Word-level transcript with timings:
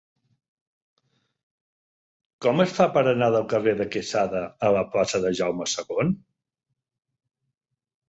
Com 2.47 2.65
es 2.65 2.73
fa 2.79 2.89
per 2.97 3.05
anar 3.11 3.29
del 3.37 3.47
carrer 3.53 3.77
de 3.83 3.89
Quesada 3.99 4.43
a 4.71 4.75
la 4.81 4.85
plaça 4.97 5.25
de 5.29 5.37
Jaume 5.45 5.73
II? 5.87 6.15